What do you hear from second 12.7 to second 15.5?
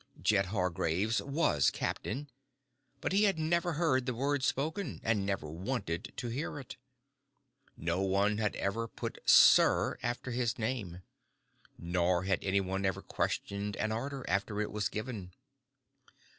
ever questioned an order, after it was given.